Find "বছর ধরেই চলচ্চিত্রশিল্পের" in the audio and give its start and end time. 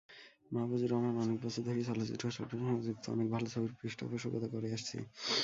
1.43-2.59